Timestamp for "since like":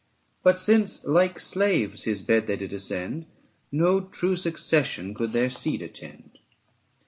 0.57-1.39